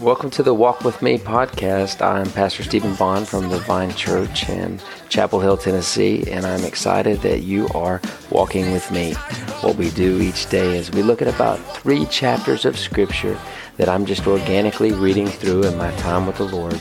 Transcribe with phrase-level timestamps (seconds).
[0.00, 2.04] Welcome to the Walk With Me podcast.
[2.04, 7.20] I'm Pastor Stephen Bond from the Vine Church in Chapel Hill, Tennessee, and I'm excited
[7.20, 9.14] that you are walking with me.
[9.60, 13.38] What we do each day is we look at about three chapters of Scripture
[13.76, 16.80] that I'm just organically reading through in my time with the Lord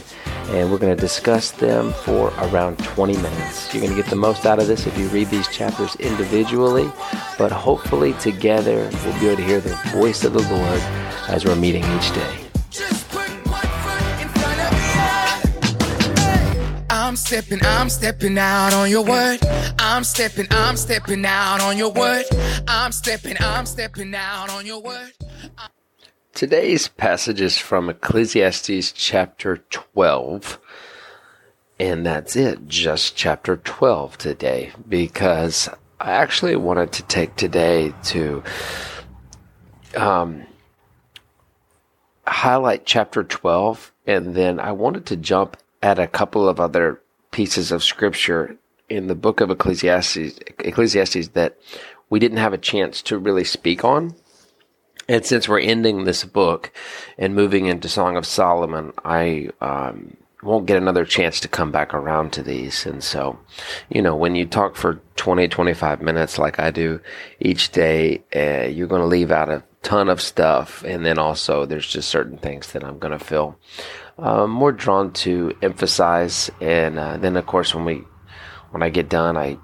[0.49, 3.73] and we're going to discuss them for around 20 minutes.
[3.73, 6.91] You're going to get the most out of this if you read these chapters individually,
[7.37, 11.00] but hopefully together we'll be able to hear the voice of the Lord
[11.31, 12.37] as we're meeting each day.
[16.89, 19.39] I'm stepping, I'm stepping out on your word.
[19.79, 22.25] I'm stepping, I'm stepping out on your word.
[22.67, 25.11] I'm stepping, I'm stepping out on your word.
[26.33, 30.59] Today's passage is from Ecclesiastes chapter 12.
[31.79, 35.67] And that's it, just chapter 12 today, because
[35.99, 38.43] I actually wanted to take today to
[39.95, 40.45] um,
[42.27, 47.71] highlight chapter 12, and then I wanted to jump at a couple of other pieces
[47.71, 48.57] of scripture
[48.89, 51.57] in the book of Ecclesiastes, Ecclesiastes that
[52.09, 54.15] we didn't have a chance to really speak on.
[55.07, 56.71] And since we're ending this book
[57.17, 61.93] and moving into Song of Solomon, I um, won't get another chance to come back
[61.93, 62.85] around to these.
[62.85, 63.39] And so,
[63.89, 66.99] you know, when you talk for 20, 25 minutes like I do
[67.39, 70.83] each day, uh, you're going to leave out a ton of stuff.
[70.83, 73.57] And then also there's just certain things that I'm going to feel
[74.17, 76.49] uh, more drawn to emphasize.
[76.59, 78.03] And uh, then of course, when we,
[78.71, 79.57] when I get done, I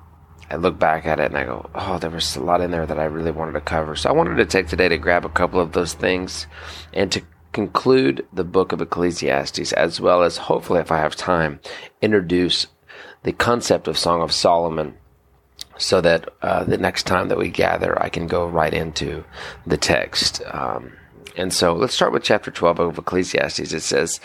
[0.49, 2.85] I look back at it and I go, oh, there was a lot in there
[2.85, 3.97] that I really wanted to cover.
[3.97, 6.47] So I wanted to take today to grab a couple of those things
[6.93, 7.21] and to
[7.57, 11.59] conclude the book of Ecclesiastes, as well as hopefully, if I have time,
[12.03, 12.67] introduce
[13.23, 14.95] the concept of Song of Solomon
[15.79, 19.23] so that uh, the next time that we gather, I can go right into
[19.65, 20.43] the text.
[20.51, 20.91] Um,
[21.35, 23.73] and so let's start with chapter 12 of Ecclesiastes.
[23.73, 24.19] It says,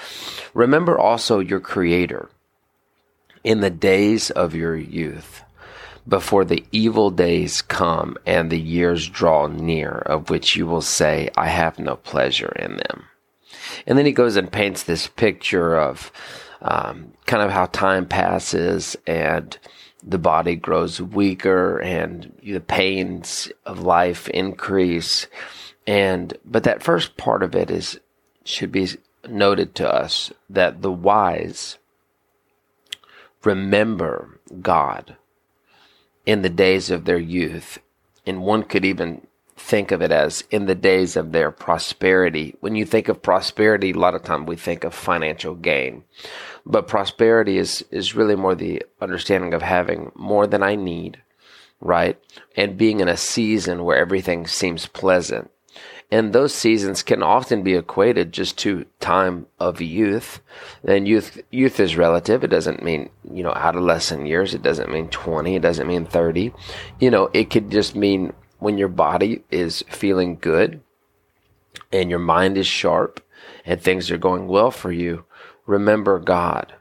[0.52, 2.28] Remember also your Creator
[3.42, 5.42] in the days of your youth
[6.06, 11.30] before the evil days come and the years draw near, of which you will say,
[11.34, 13.06] I have no pleasure in them.
[13.86, 16.12] And then he goes and paints this picture of
[16.60, 19.58] um, kind of how time passes and
[20.02, 25.26] the body grows weaker and the pains of life increase.
[25.86, 27.98] And, but that first part of it is,
[28.44, 28.88] should be
[29.28, 31.78] noted to us that the wise
[33.44, 35.16] remember God
[36.26, 37.78] in the days of their youth.
[38.26, 39.26] And one could even
[39.62, 42.56] think of it as in the days of their prosperity.
[42.60, 46.04] When you think of prosperity, a lot of time we think of financial gain.
[46.66, 51.22] But prosperity is, is really more the understanding of having more than I need,
[51.80, 52.18] right?
[52.56, 55.50] And being in a season where everything seems pleasant.
[56.10, 60.42] And those seasons can often be equated just to time of youth.
[60.84, 62.44] And youth, youth is relative.
[62.44, 64.52] It doesn't mean, you know, adolescent years.
[64.52, 65.56] It doesn't mean 20.
[65.56, 66.52] It doesn't mean 30.
[67.00, 70.80] You know, it could just mean when your body is feeling good
[71.90, 73.20] and your mind is sharp
[73.64, 75.24] and things are going well for you.
[75.66, 76.72] Remember God.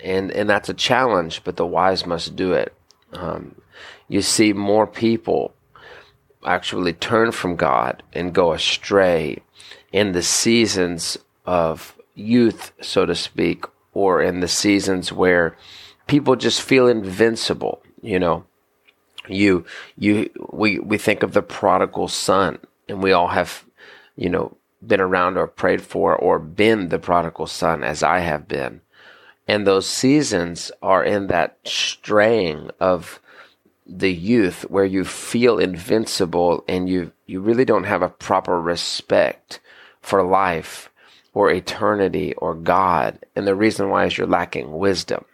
[0.00, 2.74] And, and that's a challenge, but the wise must do it.
[3.12, 3.60] Um,
[4.08, 5.54] you see more people
[6.44, 9.38] actually turn from God and go astray
[9.92, 11.16] in the seasons
[11.46, 15.56] of youth, so to speak, or in the seasons where
[16.06, 18.44] people just feel invincible, you know.
[19.28, 19.64] You,
[19.96, 22.58] you, we, we think of the prodigal son,
[22.88, 23.64] and we all have,
[24.16, 28.48] you know, been around or prayed for or been the prodigal son as I have
[28.48, 28.80] been.
[29.46, 33.20] And those seasons are in that straying of
[33.86, 39.60] the youth where you feel invincible and you, you really don't have a proper respect
[40.00, 40.90] for life
[41.34, 43.18] or eternity or God.
[43.34, 45.24] And the reason why is you're lacking wisdom.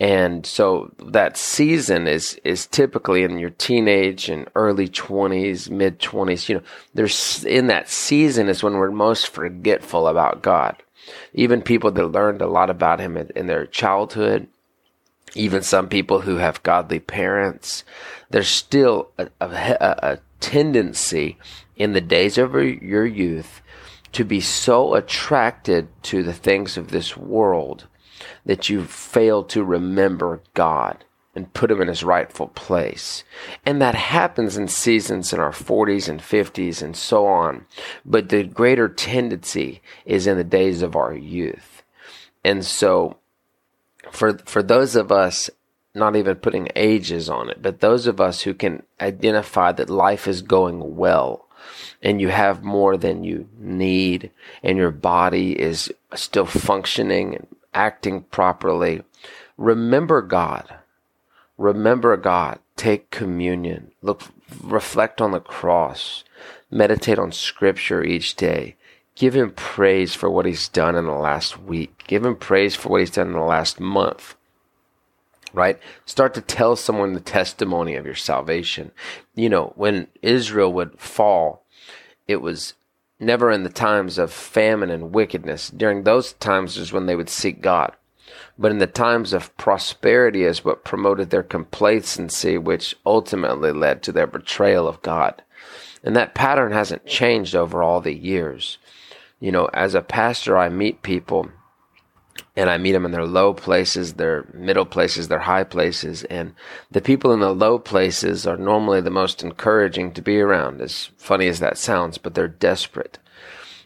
[0.00, 6.48] And so that season is, is typically in your teenage and early twenties, mid twenties.
[6.48, 6.62] You know,
[6.94, 10.76] there's in that season is when we're most forgetful about God.
[11.34, 14.46] Even people that learned a lot about Him in, in their childhood,
[15.34, 17.82] even some people who have godly parents,
[18.30, 21.36] there's still a, a, a, tendency
[21.74, 23.60] in the days of your youth
[24.12, 27.88] to be so attracted to the things of this world
[28.46, 31.04] that you fail to remember God
[31.34, 33.22] and put him in his rightful place.
[33.64, 37.66] And that happens in seasons in our 40s and 50s and so on.
[38.04, 41.82] But the greater tendency is in the days of our youth.
[42.44, 43.18] And so
[44.10, 45.50] for for those of us
[45.94, 50.28] not even putting ages on it, but those of us who can identify that life
[50.28, 51.46] is going well,
[52.02, 54.30] and you have more than you need
[54.62, 57.46] and your body is still functioning and
[57.78, 59.02] acting properly,
[59.56, 60.74] remember God.
[61.56, 62.58] Remember God.
[62.76, 63.92] Take communion.
[64.02, 64.22] Look,
[64.62, 66.24] reflect on the cross.
[66.72, 68.74] Meditate on scripture each day.
[69.14, 72.04] Give him praise for what he's done in the last week.
[72.08, 74.34] Give him praise for what he's done in the last month.
[75.52, 75.78] Right?
[76.04, 78.90] Start to tell someone the testimony of your salvation.
[79.34, 81.64] You know, when Israel would fall,
[82.26, 82.74] it was
[83.20, 85.70] never in the times of famine and wickedness.
[85.70, 87.92] During those times is when they would seek God.
[88.58, 94.12] But in the times of prosperity is what promoted their complacency, which ultimately led to
[94.12, 95.42] their betrayal of God.
[96.02, 98.78] And that pattern hasn't changed over all the years.
[99.40, 101.50] You know, as a pastor, I meet people
[102.58, 106.24] and I meet them in their low places, their middle places, their high places.
[106.24, 106.56] And
[106.90, 111.10] the people in the low places are normally the most encouraging to be around, as
[111.18, 113.20] funny as that sounds, but they're desperate,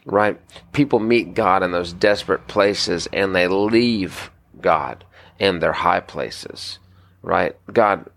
[0.07, 0.41] right?
[0.71, 5.05] People meet God in those desperate places and they leave God
[5.37, 6.79] in their high places,
[7.21, 7.55] right?
[7.71, 8.09] God,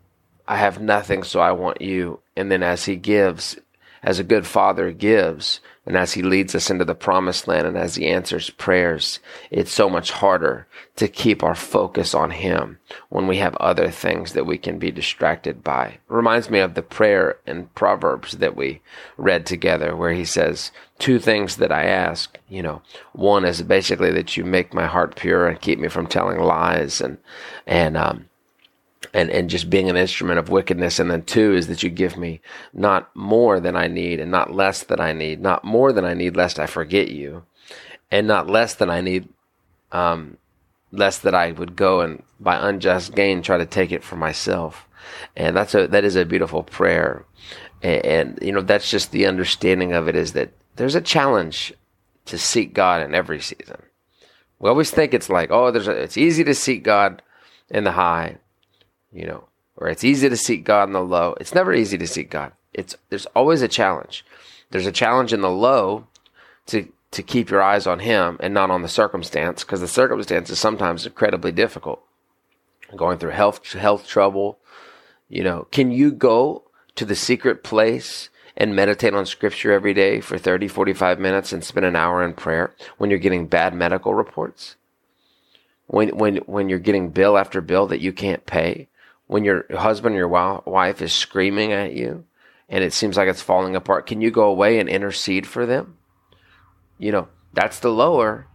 [0.48, 2.20] I have nothing, so I want you.
[2.34, 3.58] And then as He gives,
[4.02, 7.78] as a good father gives, and as he leads us into the promised land and
[7.78, 9.20] as he answers prayers,
[9.52, 10.66] it's so much harder
[10.96, 12.78] to keep our focus on him
[13.08, 15.86] when we have other things that we can be distracted by.
[15.86, 18.82] It reminds me of the prayer in Proverbs that we
[19.16, 22.82] read together where he says, two things that I ask, you know,
[23.12, 27.00] one is basically that you make my heart pure and keep me from telling lies
[27.00, 27.18] and,
[27.64, 28.28] and, um,
[29.16, 30.98] and, and just being an instrument of wickedness.
[30.98, 32.42] And then two is that you give me
[32.74, 36.12] not more than I need and not less than I need, not more than I
[36.12, 37.44] need lest I forget you,
[38.10, 39.30] and not less than I need,
[39.90, 40.36] um,
[40.92, 44.86] lest that I would go and by unjust gain try to take it for myself.
[45.34, 47.24] And that's a, that is a beautiful prayer.
[47.82, 51.72] And, and you know, that's just the understanding of it is that there's a challenge
[52.26, 53.80] to seek God in every season.
[54.58, 57.22] We always think it's like, oh, there's a, it's easy to seek God
[57.70, 58.36] in the high
[59.12, 59.44] you know,
[59.76, 61.34] or it's easy to seek God in the low.
[61.40, 62.52] It's never easy to seek God.
[62.72, 64.24] It's there's always a challenge.
[64.70, 66.06] There's a challenge in the low
[66.66, 70.50] to to keep your eyes on Him and not on the circumstance, because the circumstance
[70.50, 72.02] is sometimes incredibly difficult.
[72.94, 74.58] Going through health health trouble,
[75.28, 76.62] you know, can you go
[76.94, 81.62] to the secret place and meditate on scripture every day for 30, 45 minutes and
[81.62, 84.76] spend an hour in prayer when you're getting bad medical reports?
[85.88, 88.88] When, when, when you're getting bill after bill that you can't pay?
[89.26, 92.24] When your husband or your wife is screaming at you
[92.68, 95.96] and it seems like it's falling apart, can you go away and intercede for them?
[96.98, 98.46] You know, that's the lower.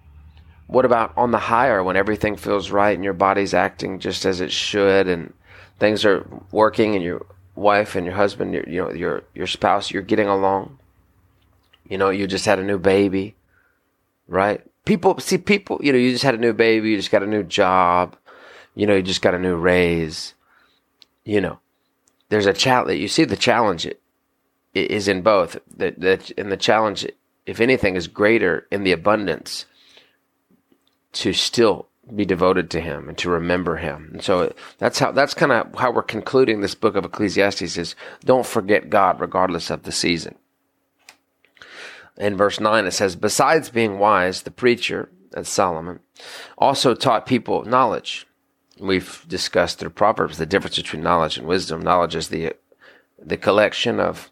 [0.67, 4.39] What about on the higher when everything feels right and your body's acting just as
[4.39, 5.33] it should and
[5.79, 7.25] things are working and your
[7.55, 10.79] wife and your husband, your, you know, your your spouse, you're getting along.
[11.89, 13.35] You know, you just had a new baby,
[14.27, 14.61] right?
[14.85, 17.27] People see people, you know, you just had a new baby, you just got a
[17.27, 18.15] new job,
[18.73, 20.33] you know, you just got a new raise
[21.23, 21.59] you know,
[22.29, 22.99] there's a challenge.
[22.99, 23.87] You see, the challenge
[24.73, 25.57] is in both.
[25.75, 27.05] That that and the challenge,
[27.45, 29.65] if anything, is greater in the abundance
[31.13, 34.09] to still be devoted to Him and to remember Him.
[34.13, 37.77] And so that's how that's kind of how we're concluding this book of Ecclesiastes.
[37.77, 40.35] Is don't forget God regardless of the season.
[42.17, 46.01] In verse nine, it says, "Besides being wise, the preacher." That's Solomon,
[46.57, 48.27] also taught people knowledge
[48.81, 51.81] we've discussed through Proverbs the difference between knowledge and wisdom.
[51.81, 52.53] Knowledge is the
[53.23, 54.31] the collection of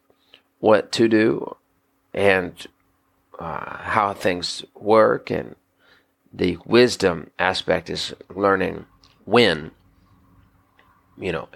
[0.59, 1.55] what to do
[2.13, 2.67] and
[3.37, 5.55] uh, how things work, and
[6.33, 8.85] the wisdom aspect is learning
[9.25, 9.71] when
[11.17, 11.47] you know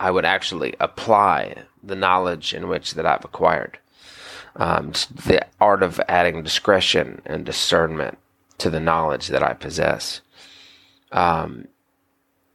[0.00, 3.78] I would actually apply the knowledge in which that I've acquired.
[4.56, 8.18] Um, the art of adding discretion and discernment
[8.56, 10.20] to the knowledge that I possess.
[11.12, 11.68] Um,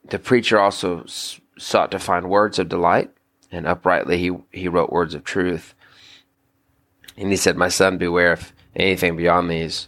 [0.05, 3.11] the preacher also s- sought to find words of delight,
[3.51, 5.73] and uprightly he, he wrote words of truth.
[7.17, 9.87] And he said, My son, beware of anything beyond these,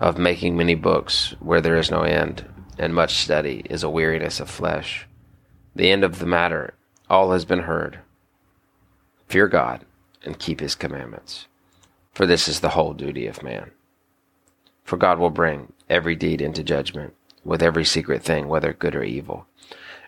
[0.00, 2.44] of making many books where there is no end,
[2.78, 5.06] and much study is a weariness of flesh.
[5.74, 6.74] The end of the matter,
[7.10, 7.98] all has been heard.
[9.28, 9.84] Fear God
[10.24, 11.46] and keep his commandments,
[12.12, 13.70] for this is the whole duty of man.
[14.84, 17.14] For God will bring every deed into judgment
[17.44, 19.46] with every secret thing, whether good or evil.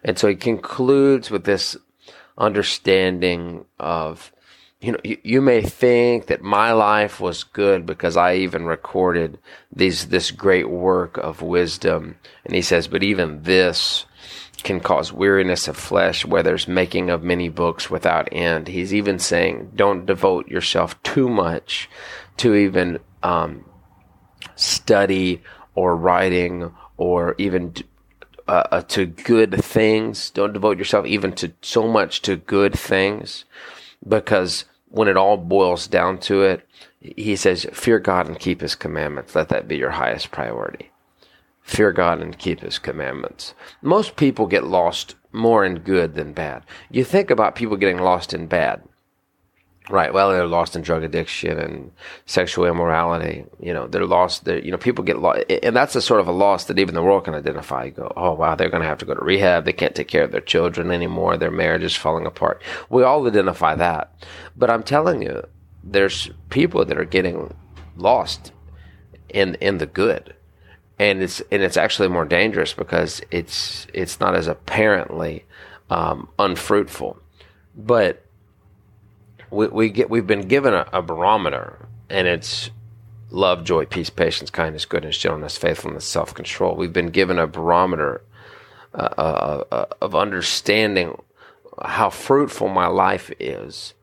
[0.03, 1.77] And so he concludes with this
[2.39, 4.33] understanding of,
[4.81, 9.39] you know, you, you, may think that my life was good because I even recorded
[9.71, 12.17] these, this great work of wisdom.
[12.45, 14.07] And he says, but even this
[14.63, 18.69] can cause weariness of flesh, where there's making of many books without end.
[18.69, 21.89] He's even saying, don't devote yourself too much
[22.39, 23.65] to even um,
[24.57, 25.43] study
[25.75, 27.75] or writing or even
[28.47, 30.29] uh, uh, to good things.
[30.29, 33.47] Don't devote yourself even to so much to good things
[34.07, 36.69] because when it all boils down to it,
[37.01, 39.35] he says, fear God and keep his commandments.
[39.35, 40.91] Let that be your highest priority.
[41.63, 43.55] Fear God and keep his commandments.
[43.81, 46.65] Most people get lost more in good than bad.
[46.91, 48.83] You think about people getting lost in bad.
[49.91, 50.15] Right.
[50.15, 51.91] Well, they're lost in drug addiction and
[52.25, 53.45] sexual immorality.
[53.59, 54.45] You know, they're lost.
[54.45, 55.43] They're, you know, people get lost.
[55.65, 57.87] And that's a sort of a loss that even the world can identify.
[57.87, 59.65] You go, oh, wow, they're going to have to go to rehab.
[59.65, 61.37] They can't take care of their children anymore.
[61.37, 62.63] Their marriage is falling apart.
[62.89, 64.15] We all identify that.
[64.57, 65.45] But I'm telling you,
[65.83, 67.53] there's people that are getting
[67.97, 68.53] lost
[69.29, 70.37] in, in the good.
[71.01, 75.47] And it's, and it's actually more dangerous because it's, it's not as apparently,
[75.89, 77.19] um, unfruitful.
[77.75, 78.25] But,
[79.51, 82.71] we, we get we've been given a, a, barometer, and it's
[83.31, 86.77] love, joy, peace, patience, kindness, goodness, gentleness, faithfulness, self control.
[86.77, 88.23] We've been given a barometer
[88.95, 91.21] uh, uh, uh, of understanding
[91.83, 93.95] how fruitful my life is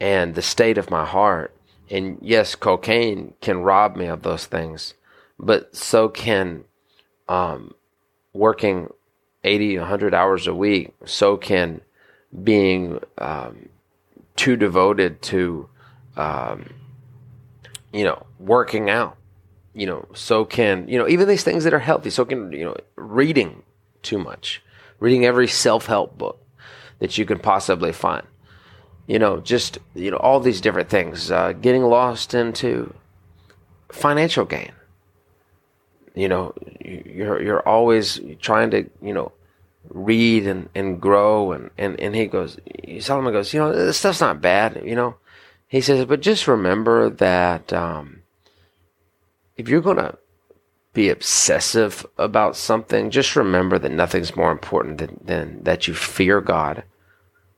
[0.00, 1.54] and the state of my heart.
[1.90, 4.94] And yes, cocaine can rob me of those things,
[5.38, 6.64] but so can
[7.28, 7.74] um,
[8.32, 8.92] working
[9.44, 10.92] 80, 100 hours a week.
[11.04, 11.80] So can
[12.42, 13.68] being um,
[14.38, 15.68] too devoted to,
[16.16, 16.72] um,
[17.92, 19.16] you know, working out.
[19.74, 22.10] You know, so can, you know, even these things that are healthy.
[22.10, 23.62] So can, you know, reading
[24.02, 24.62] too much,
[24.98, 26.42] reading every self help book
[27.00, 28.26] that you can possibly find.
[29.06, 32.94] You know, just, you know, all these different things, uh, getting lost into
[33.90, 34.72] financial gain.
[36.14, 39.32] You know, you're, you're always trying to, you know,
[39.90, 42.58] read and, and grow and, and, and he goes
[43.00, 45.16] Solomon goes, you know, this stuff's not bad, you know.
[45.66, 48.22] He says, but just remember that um,
[49.56, 50.16] if you're gonna
[50.94, 56.40] be obsessive about something, just remember that nothing's more important than, than that you fear
[56.40, 56.84] God.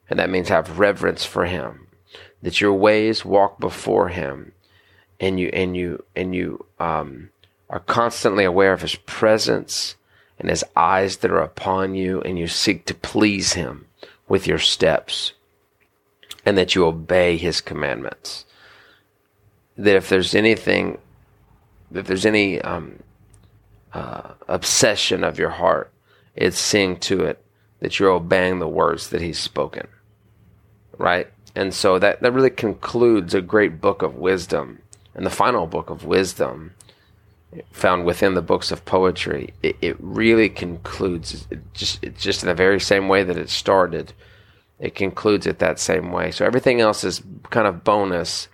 [0.09, 1.87] And that means have reverence for him.
[2.43, 4.53] That your ways walk before him
[5.21, 7.31] and you and you and you um,
[7.69, 9.95] are constantly aware of his presence
[10.41, 13.87] and his eyes that are upon you, and you seek to please him
[14.27, 15.35] with your steps,
[16.45, 18.47] and that you obey his commandments.
[19.77, 20.99] That if there's anything,
[21.95, 23.03] if there's any um,
[23.93, 25.93] uh, obsession of your heart,
[26.35, 27.45] it's seeing to it
[27.81, 29.89] that you're obeying the words that he's spoken.
[30.97, 31.29] Right?
[31.55, 34.81] And so that, that really concludes a great book of wisdom.
[35.15, 36.73] And the final book of wisdom
[37.73, 42.81] found within the books of poetry, it, it really concludes just just in the very
[42.81, 44.13] same way that it started.
[44.79, 46.31] It concludes it that same way.
[46.31, 48.49] So everything else is kind of bonus,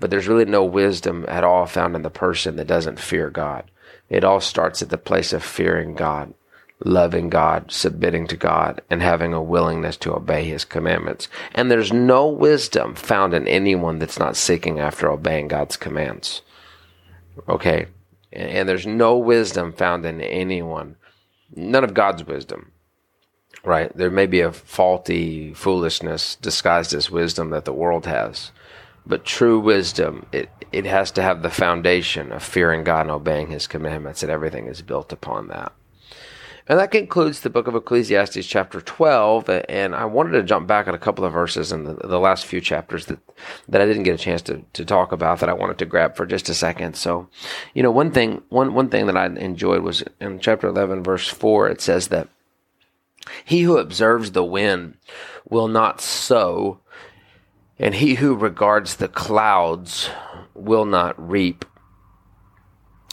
[0.00, 3.70] but there's really no wisdom at all found in the person that doesn't fear God.
[4.08, 6.32] It all starts at the place of fearing God,
[6.84, 11.28] loving God, submitting to God, and having a willingness to obey His commandments.
[11.54, 16.42] And there's no wisdom found in anyone that's not seeking after obeying God's commands.
[17.48, 17.86] Okay?
[18.32, 20.96] And there's no wisdom found in anyone,
[21.54, 22.72] none of God's wisdom.
[23.64, 23.94] Right?
[23.96, 28.52] There may be a faulty foolishness disguised as wisdom that the world has,
[29.04, 33.48] but true wisdom it it has to have the foundation of fearing God and obeying
[33.48, 35.72] His commandments, and everything is built upon that.
[36.68, 39.48] And that concludes the book of Ecclesiastes, chapter 12.
[39.68, 42.44] And I wanted to jump back on a couple of verses in the, the last
[42.44, 43.20] few chapters that,
[43.68, 46.16] that I didn't get a chance to, to talk about that I wanted to grab
[46.16, 46.96] for just a second.
[46.96, 47.28] So,
[47.72, 51.28] you know, one thing, one, one thing that I enjoyed was in chapter 11, verse
[51.28, 52.28] 4, it says that
[53.44, 54.96] he who observes the wind
[55.48, 56.80] will not sow,
[57.78, 60.10] and he who regards the clouds
[60.54, 61.64] will not reap.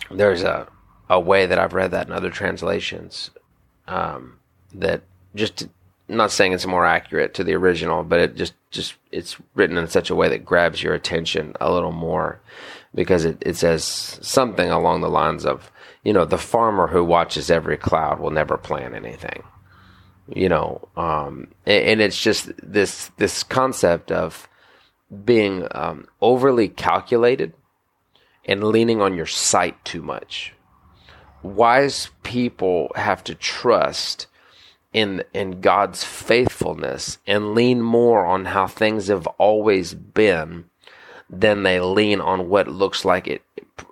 [0.09, 0.67] There's a,
[1.07, 3.29] a way that I've read that in other translations
[3.87, 4.39] um,
[4.73, 5.03] that
[5.35, 5.67] just
[6.07, 9.87] not saying it's more accurate to the original, but it just just it's written in
[9.87, 12.41] such a way that grabs your attention a little more
[12.95, 15.71] because it, it says something along the lines of
[16.03, 19.43] you know the farmer who watches every cloud will never plant anything
[20.27, 24.47] you know um, and, and, it's just this this concept of
[25.25, 27.53] being um, overly calculated
[28.45, 30.53] and leaning on your sight too much
[31.43, 34.27] wise people have to trust
[34.93, 40.65] in in God's faithfulness and lean more on how things have always been
[41.29, 43.41] than they lean on what looks like it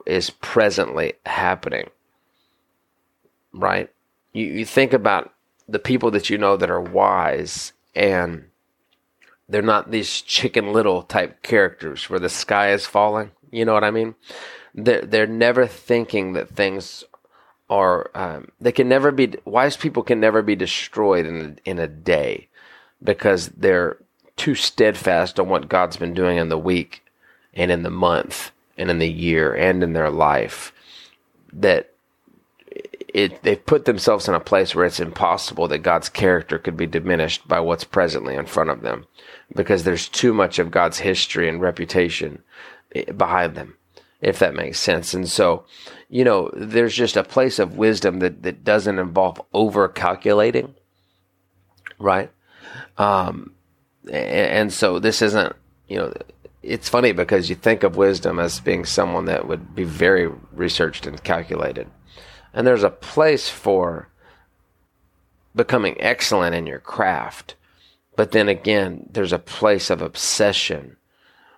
[0.06, 1.90] is presently happening.
[3.54, 3.90] Right?
[4.32, 5.34] You, you think about
[5.68, 8.46] the people that you know that are wise and
[9.50, 13.32] they're not these chicken little type characters where the sky is falling.
[13.52, 14.16] You know what I mean?
[14.74, 17.04] They're, they're never thinking that things
[17.72, 21.88] are, um, they can never be, wise people can never be destroyed in, in a
[21.88, 22.48] day
[23.02, 23.98] because they're
[24.36, 27.04] too steadfast on what God's been doing in the week
[27.54, 30.74] and in the month and in the year and in their life
[31.54, 31.92] that
[33.14, 36.88] it, they've put themselves in a place where it's impossible that God's character could be
[36.88, 39.06] diminished by what's presently in front of them
[39.56, 42.42] because there's too much of God's history and reputation
[42.96, 43.76] eh, behind them,
[44.22, 45.14] if that makes sense.
[45.14, 45.66] And so,
[46.10, 50.76] you know, there's just a place of wisdom that, that doesn't involve over calculating,
[52.00, 52.32] right?
[52.98, 53.54] Um,
[54.06, 55.56] and, and so this isn't,
[55.88, 56.14] you know,
[56.64, 61.08] it's funny because you think of wisdom as being someone that would be very researched
[61.08, 61.90] and calculated.
[62.54, 64.10] And there's a place for
[65.56, 67.56] becoming excellent in your craft.
[68.16, 70.98] But then again, there's a place of obsession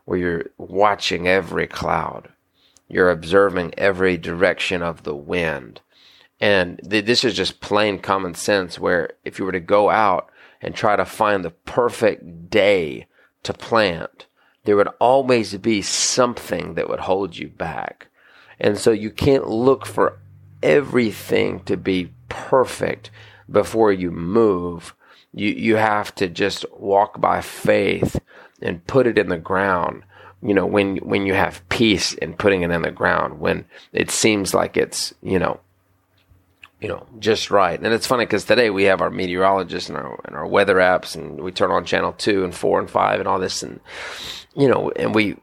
[0.06, 2.30] where you're watching every cloud.
[2.94, 5.82] You're observing every direction of the wind.
[6.40, 10.30] And th- this is just plain common sense where if you were to go out
[10.62, 13.08] and try to find the perfect day
[13.42, 14.28] to plant,
[14.66, 18.10] there would always be something that would hold you back.
[18.60, 20.20] And so you can't look for
[20.62, 23.10] everything to be perfect
[23.50, 24.94] before you move.
[25.34, 28.20] You, you have to just walk by faith
[28.62, 30.04] and put it in the ground.
[30.46, 34.12] You know, when, when you have peace in putting it in the ground, when it
[34.12, 35.60] seems like it's, you know,
[36.84, 37.80] you know, just right.
[37.82, 41.16] And it's funny because today we have our meteorologists and our and our weather apps,
[41.16, 43.80] and we turn on channel two and four and five and all this, and
[44.54, 45.38] you know, and we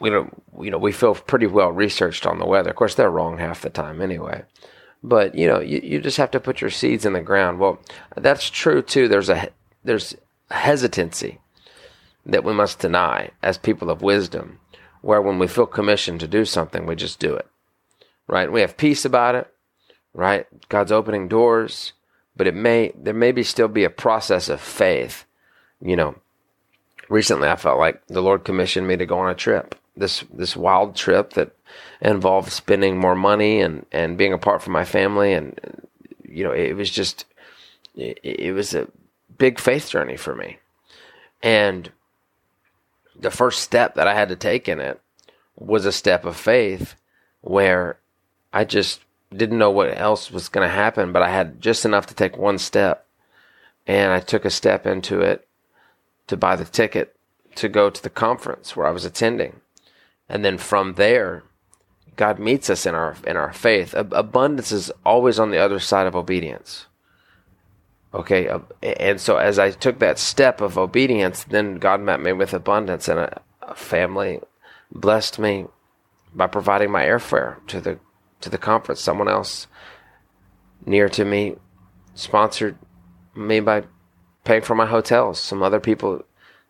[0.00, 2.70] we don't you know we feel pretty well researched on the weather.
[2.70, 4.42] Of course, they're wrong half the time anyway.
[5.02, 7.58] But you know, you, you just have to put your seeds in the ground.
[7.58, 7.78] Well,
[8.16, 9.06] that's true too.
[9.06, 9.50] There's a
[9.84, 10.16] there's
[10.50, 11.40] hesitancy
[12.26, 14.60] that we must deny as people of wisdom,
[15.02, 17.46] where when we feel commissioned to do something, we just do it.
[18.26, 18.50] Right?
[18.50, 19.54] We have peace about it
[20.14, 20.46] right?
[20.68, 21.92] God's opening doors,
[22.36, 25.26] but it may there may be still be a process of faith.
[25.82, 26.14] You know,
[27.10, 29.74] recently I felt like the Lord commissioned me to go on a trip.
[29.96, 31.54] This this wild trip that
[32.00, 35.58] involved spending more money and and being apart from my family and
[36.26, 37.26] you know, it was just
[37.96, 38.88] it, it was a
[39.36, 40.58] big faith journey for me.
[41.42, 41.90] And
[43.18, 45.00] the first step that I had to take in it
[45.56, 46.94] was a step of faith
[47.40, 47.98] where
[48.52, 49.00] I just
[49.34, 52.36] didn't know what else was going to happen, but I had just enough to take
[52.36, 53.06] one step.
[53.86, 55.46] And I took a step into it
[56.26, 57.16] to buy the ticket
[57.56, 59.60] to go to the conference where I was attending.
[60.28, 61.42] And then from there,
[62.16, 63.94] God meets us in our in our faith.
[63.94, 66.86] Abundance is always on the other side of obedience.
[68.14, 72.32] Okay, uh, and so as I took that step of obedience, then God met me
[72.32, 74.40] with abundance, and a, a family
[74.92, 75.66] blessed me
[76.32, 77.98] by providing my airfare to the
[78.40, 79.00] to the conference.
[79.00, 79.66] Someone else
[80.86, 81.56] near to me
[82.14, 82.78] sponsored
[83.34, 83.82] me by
[84.44, 85.40] paying for my hotels.
[85.40, 86.22] Some other people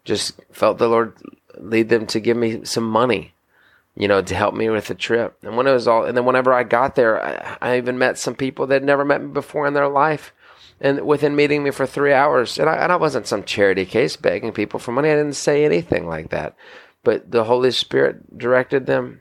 [0.04, 1.14] just felt the Lord
[1.58, 3.34] lead them to give me some money,
[3.96, 5.36] you know, to help me with the trip.
[5.42, 8.18] And when it was all, and then whenever I got there, I, I even met
[8.18, 10.32] some people that had never met me before in their life.
[10.80, 14.16] And within meeting me for three hours, and I, and I wasn't some charity case
[14.16, 15.10] begging people for money.
[15.10, 16.56] I didn't say anything like that.
[17.02, 19.20] But the Holy Spirit directed them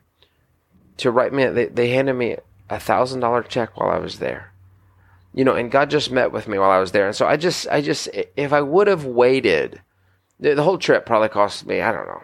[0.98, 1.46] to write me.
[1.48, 2.38] They they handed me
[2.70, 4.52] a thousand dollar check while I was there.
[5.34, 7.08] You know, and God just met with me while I was there.
[7.08, 9.82] And so I just, I just, if I would have waited,
[10.40, 12.22] the, the whole trip probably cost me, I don't know.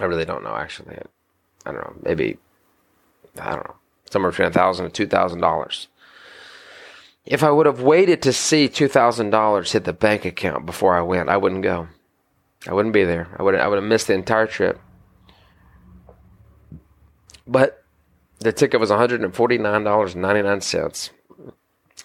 [0.00, 0.96] I really don't know, actually.
[0.96, 2.38] I, I don't know, maybe,
[3.40, 3.76] I don't know,
[4.10, 5.86] somewhere between a thousand and two thousand dollars.
[7.24, 10.96] If I would have waited to see two thousand dollars hit the bank account before
[10.96, 11.88] I went, I wouldn't go.
[12.66, 13.28] I wouldn't be there.
[13.38, 14.80] I would I would have missed the entire trip.
[17.46, 17.82] But
[18.42, 21.10] the ticket was $149.99.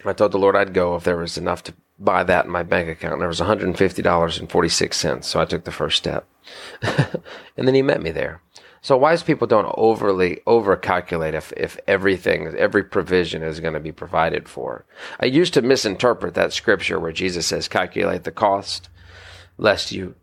[0.06, 2.64] I told the Lord I'd go if there was enough to buy that in my
[2.64, 3.14] bank account.
[3.14, 5.24] And there was $150.46.
[5.24, 6.28] So I took the first step.
[6.82, 8.42] and then he met me there.
[8.82, 13.92] So wise people don't overly overcalculate if, if everything, every provision is going to be
[13.92, 14.86] provided for.
[15.20, 18.90] I used to misinterpret that scripture where Jesus says, calculate the cost,
[19.58, 20.16] lest you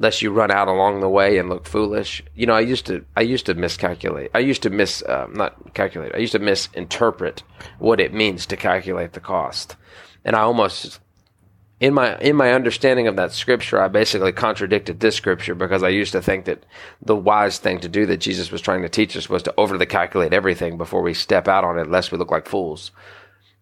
[0.00, 2.22] lest you run out along the way and look foolish.
[2.34, 4.30] You know, I used to I used to miscalculate.
[4.34, 6.14] I used to miss uh, not calculate.
[6.14, 7.42] I used to misinterpret
[7.78, 9.76] what it means to calculate the cost,
[10.24, 11.00] and I almost
[11.80, 15.88] in my in my understanding of that scripture, I basically contradicted this scripture because I
[15.88, 16.64] used to think that
[17.00, 19.86] the wise thing to do that Jesus was trying to teach us was to overly
[19.86, 22.90] calculate everything before we step out on it, lest we look like fools.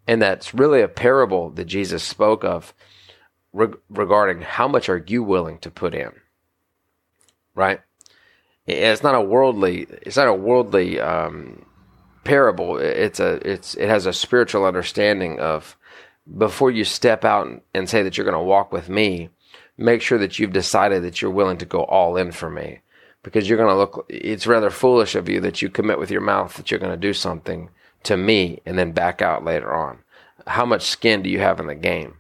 [0.09, 2.75] And that's really a parable that Jesus spoke of
[3.53, 6.11] reg- regarding how much are you willing to put in,
[7.55, 7.81] right?
[8.67, 9.87] It's not a worldly.
[10.03, 11.65] It's not a worldly um,
[12.25, 12.79] parable.
[12.79, 13.35] It's a.
[13.49, 15.77] It's it has a spiritual understanding of
[16.37, 19.31] before you step out and say that you're going to walk with me.
[19.77, 22.81] Make sure that you've decided that you're willing to go all in for me,
[23.23, 24.07] because you're going to look.
[24.09, 26.97] It's rather foolish of you that you commit with your mouth that you're going to
[26.97, 27.71] do something
[28.03, 29.99] to me and then back out later on.
[30.47, 32.15] How much skin do you have in the game?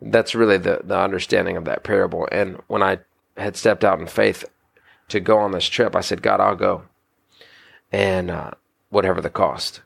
[0.00, 2.28] That's really the the understanding of that parable.
[2.32, 2.98] And when I
[3.36, 4.44] had stepped out in faith
[5.08, 6.84] to go on this trip, I said, God, I'll go.
[7.92, 8.52] And uh,
[8.90, 9.82] whatever the cost.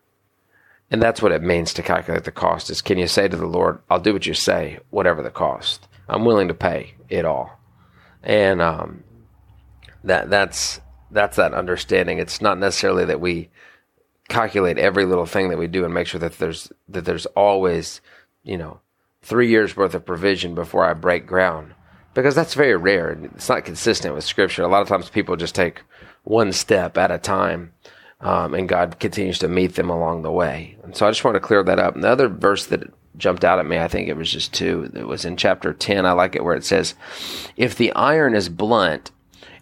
[0.91, 3.47] And that's what it means to calculate the cost is can you say to the
[3.47, 5.87] Lord, I'll do what you say, whatever the cost.
[6.09, 7.59] I'm willing to pay it all.
[8.23, 9.05] And um,
[10.05, 12.19] that that's that's that understanding.
[12.19, 13.51] It's not necessarily that we
[14.29, 18.01] calculate every little thing that we do and make sure that there's that there's always,
[18.43, 18.81] you know,
[19.23, 21.75] three years worth of provision before I break ground
[22.15, 23.11] because that's very rare.
[23.35, 24.63] It's not consistent with Scripture.
[24.63, 25.83] A lot of times people just take
[26.25, 27.73] one step at a time,
[28.21, 30.77] um, and God continues to meet them along the way.
[30.83, 31.95] And so I just want to clear that up.
[31.95, 34.91] And the other verse that jumped out at me, I think it was just two.
[34.95, 36.05] It was in chapter 10.
[36.05, 36.95] I like it where it says,
[37.57, 39.11] If the iron is blunt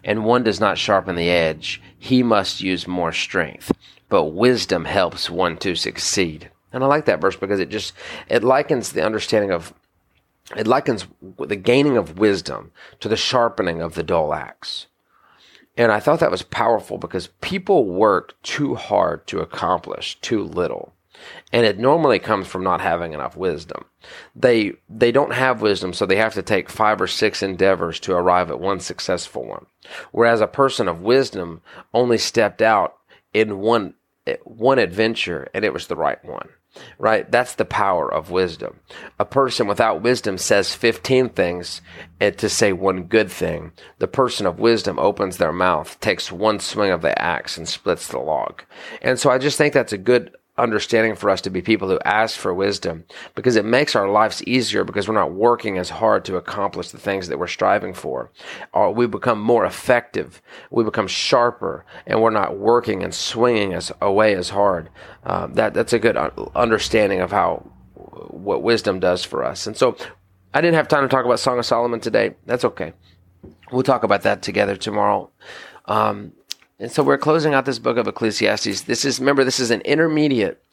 [0.03, 3.71] and one does not sharpen the edge, he must use more strength.
[4.09, 6.49] But wisdom helps one to succeed.
[6.71, 7.93] And I like that verse because it just
[8.29, 9.73] it likens the understanding of
[10.55, 11.07] it likens
[11.39, 14.87] the gaining of wisdom to the sharpening of the dull axe.
[15.77, 20.93] And I thought that was powerful because people work too hard to accomplish too little.
[21.53, 23.85] And it normally comes from not having enough wisdom.
[24.35, 28.13] They they don't have wisdom, so they have to take five or six endeavors to
[28.13, 29.65] arrive at one successful one.
[30.11, 31.61] Whereas a person of wisdom
[31.93, 32.97] only stepped out
[33.33, 33.95] in one
[34.43, 36.49] one adventure and it was the right one
[36.97, 37.29] right?
[37.31, 38.79] That's the power of wisdom.
[39.19, 41.81] A person without wisdom says 15 things
[42.21, 43.71] eh, to say one good thing.
[43.99, 48.07] The person of wisdom opens their mouth, takes one swing of the axe, and splits
[48.07, 48.63] the log.
[49.01, 51.99] And so I just think that's a good understanding for us to be people who
[52.03, 56.25] ask for wisdom because it makes our lives easier because we're not working as hard
[56.25, 58.31] to accomplish the things that we're striving for.
[58.73, 60.41] Or we become more effective,
[60.71, 64.89] we become sharper, and we're not working and swinging us away as hard.
[65.23, 66.17] Uh, that that's a good
[66.55, 67.69] understanding of how
[68.29, 69.67] what wisdom does for us.
[69.67, 69.97] And so,
[70.53, 72.35] I didn't have time to talk about Song of Solomon today.
[72.45, 72.93] That's okay.
[73.71, 75.29] We'll talk about that together tomorrow.
[75.85, 76.33] Um,
[76.79, 78.81] and so we're closing out this book of Ecclesiastes.
[78.81, 80.63] This is, remember, this is an intermediate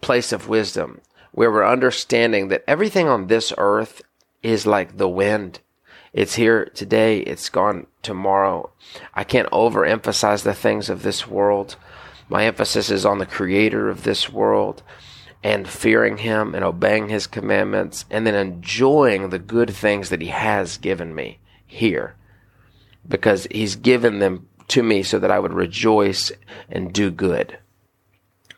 [0.00, 1.00] place of wisdom
[1.32, 4.00] where we're understanding that everything on this earth
[4.42, 5.60] is like the wind.
[6.12, 8.70] It's here today, it's gone tomorrow.
[9.14, 11.76] I can't overemphasize the things of this world.
[12.28, 14.82] My emphasis is on the creator of this world
[15.42, 20.28] and fearing him and obeying his commandments and then enjoying the good things that he
[20.28, 22.14] has given me here
[23.06, 26.32] because he's given them to me so that I would rejoice
[26.68, 27.58] and do good.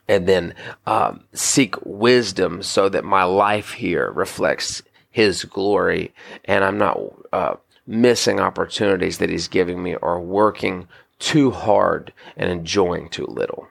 [0.09, 0.55] And then
[0.87, 6.13] um, seek wisdom so that my life here reflects His glory
[6.45, 6.99] and I'm not
[7.33, 7.55] uh,
[7.87, 10.89] missing opportunities that He's giving me or working
[11.21, 13.69] too hard and enjoying too little.